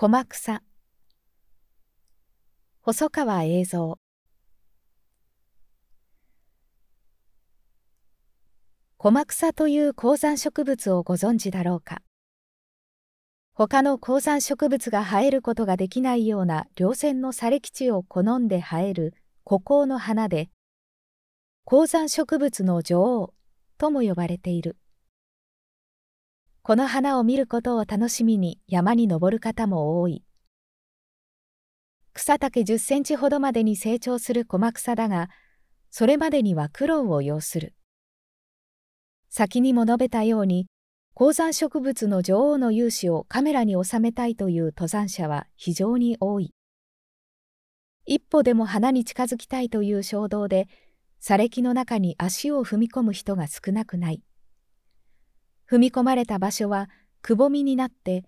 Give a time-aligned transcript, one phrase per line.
[0.00, 0.62] 駒草
[2.82, 3.98] 細川映像
[8.96, 12.02] 駒草という高山植物をご存知だろうか。
[13.54, 20.48] 他の高山植物が生えることができないような稜線の砂礫地を好んで生える孤高の花で
[21.64, 23.34] 高山植物の女王
[23.78, 24.76] とも呼ばれている。
[26.68, 30.22] この花を見ることを楽しみに山に登る方も多い。
[32.12, 35.30] 草丈10センチほどまでに成長する小草だが、
[35.88, 37.74] それまでには苦労を要する。
[39.30, 40.66] 先にも述べたように、
[41.14, 46.52] 高山植物の女王の勇姿をカメラに収めたいという登山者は非常に多い。
[48.04, 50.68] 一歩でも花に近づきたいという衝動で、
[51.18, 54.22] 砂礫の中に足を踏み込む人が少なくない。
[55.70, 56.88] 踏み込まれた場所は
[57.20, 58.24] くぼみになって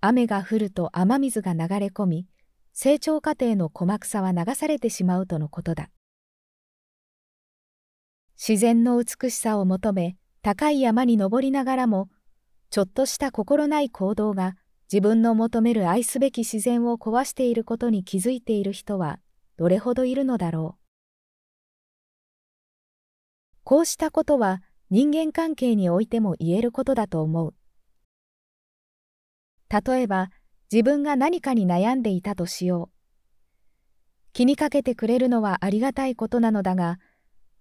[0.00, 2.26] 雨が降ると雨水が流れ込み
[2.72, 5.90] 成長過程の小草は流されてしまうとのことだ。
[8.38, 12.08] 自然の美しさを求め高い山に登りながらも
[12.70, 14.54] ちょっとした心ない行動が
[14.90, 19.18] 自分の求める愛すべき自然を壊していることに気づいている人は
[19.58, 20.82] どれほどいるのだろう。
[23.64, 27.54] こうしたことは人間関係においても言えることだと思う。
[29.68, 30.30] 例えば、
[30.72, 32.98] 自分が何かに悩んでいたとしよう。
[34.32, 36.98] 気にかけてくれるのはありがたいことなのだが、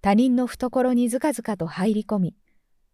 [0.01, 2.35] 他人の懐にずかずかと入り込み、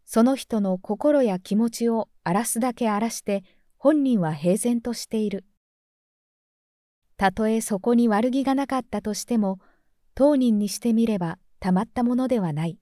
[0.06, 3.44] その人の心や気持ちを荒らすだけ荒らして
[3.78, 5.46] 本人は平然としている。
[7.18, 9.60] たとえそこに悪気がなかったとしても、
[10.16, 12.80] 当人にしてみればたまったものではない。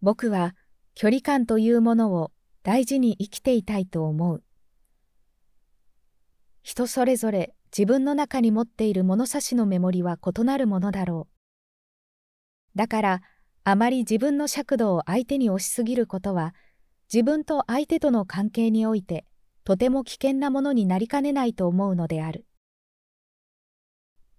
[0.00, 0.54] 僕は
[0.94, 2.30] 距離感というものを
[2.62, 4.42] 大事に生きていたいと思う。
[6.62, 11.28] 人それぞれ自分の中に持っている物差しのメモリは異なるものだろ
[12.74, 12.78] う。
[12.78, 13.22] だから
[13.64, 16.54] あまり自分の尺度を相手に押しすぎることは
[17.12, 19.24] 自分と相手との関係において
[19.64, 22.46] とても危険なものになりかねないと思うのである。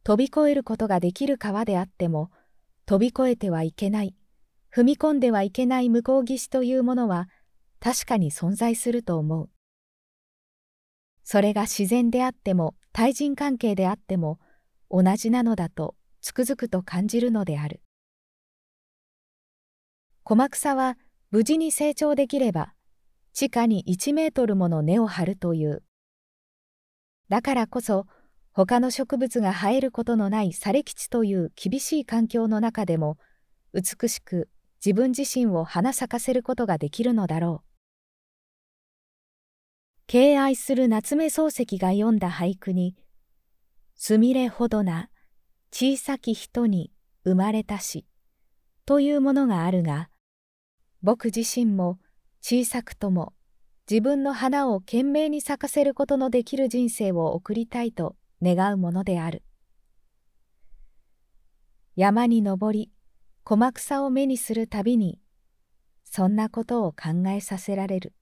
[0.04, 2.32] 飛び越えることができる川であっても
[2.86, 4.16] 飛び越えてはいけない
[4.76, 7.28] 踏み込んではいけない向こう岸というものは
[7.80, 9.50] 確かに存在すると思う。
[11.24, 14.40] それが自然であっても対人関係であっても
[14.90, 17.82] 同じなのだとつくづくと感じるのである。
[20.24, 20.98] 駒草は
[21.32, 22.74] 無事に成長できれば
[23.34, 25.84] 地下に1メートルもの根を張るという。
[27.30, 28.06] だからこそ
[28.52, 33.18] 他の植物が生えることのない砂礫地という厳しい環境の中でも
[33.74, 34.50] 美しく
[34.84, 37.70] 自分自身を花咲かせることができるのだろう。
[40.08, 42.96] 敬愛する夏目漱石が読んだ俳句に、
[43.96, 45.10] すみれほどな
[45.72, 46.92] 小さき人に
[47.26, 48.06] 生まれたし、
[48.86, 50.10] というものがあるが、
[51.04, 52.00] 僕自身も
[52.42, 53.34] 小さくとも
[53.90, 59.44] 自分の花を懸命に咲かせることのできる人生を送りたいと願うものである。
[61.96, 62.92] 山に登り、
[63.50, 65.20] 小草を目にするたびに
[66.04, 68.14] そんなことを考えさせられる。